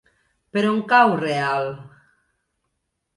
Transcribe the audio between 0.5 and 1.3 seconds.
Per on cau